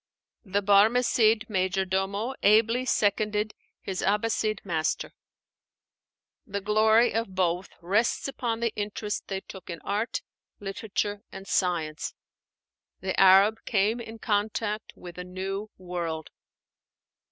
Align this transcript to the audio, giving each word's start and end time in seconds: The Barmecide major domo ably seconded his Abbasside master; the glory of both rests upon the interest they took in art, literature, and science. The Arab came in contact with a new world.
The 0.43 0.63
Barmecide 0.63 1.47
major 1.47 1.85
domo 1.85 2.33
ably 2.41 2.85
seconded 2.85 3.53
his 3.79 4.01
Abbasside 4.01 4.65
master; 4.65 5.13
the 6.47 6.59
glory 6.59 7.13
of 7.13 7.35
both 7.35 7.69
rests 7.81 8.27
upon 8.27 8.61
the 8.61 8.73
interest 8.73 9.27
they 9.27 9.41
took 9.41 9.69
in 9.69 9.79
art, 9.81 10.23
literature, 10.59 11.21
and 11.31 11.47
science. 11.47 12.15
The 13.01 13.13
Arab 13.19 13.63
came 13.65 13.99
in 14.01 14.17
contact 14.17 14.91
with 14.95 15.19
a 15.19 15.23
new 15.23 15.69
world. 15.77 16.31